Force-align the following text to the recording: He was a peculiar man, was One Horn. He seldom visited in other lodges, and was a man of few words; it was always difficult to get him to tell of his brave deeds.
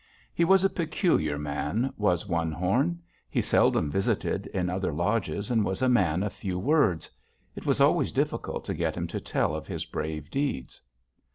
He 0.33 0.43
was 0.45 0.63
a 0.63 0.69
peculiar 0.71 1.37
man, 1.37 1.93
was 1.95 2.25
One 2.27 2.51
Horn. 2.51 2.99
He 3.29 3.39
seldom 3.39 3.91
visited 3.91 4.47
in 4.47 4.67
other 4.67 4.91
lodges, 4.91 5.51
and 5.51 5.63
was 5.63 5.83
a 5.83 5.89
man 5.89 6.23
of 6.23 6.33
few 6.33 6.57
words; 6.57 7.07
it 7.55 7.67
was 7.67 7.79
always 7.79 8.11
difficult 8.11 8.65
to 8.65 8.73
get 8.73 8.97
him 8.97 9.05
to 9.05 9.19
tell 9.19 9.53
of 9.53 9.67
his 9.67 9.85
brave 9.85 10.31
deeds. 10.31 10.81